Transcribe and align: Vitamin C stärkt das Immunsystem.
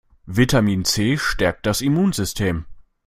Vitamin 0.25 0.83
C 0.83 1.15
stärkt 1.19 1.67
das 1.67 1.81
Immunsystem. 1.81 2.65